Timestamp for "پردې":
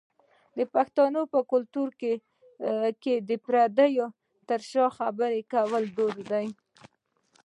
3.45-3.91